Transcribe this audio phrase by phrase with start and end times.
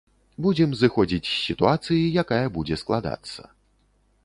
[0.45, 3.41] Будзем зыходзіць з сітуацыі, якая будзе складацца.